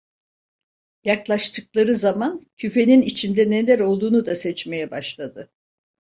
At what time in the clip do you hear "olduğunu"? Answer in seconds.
3.79-4.25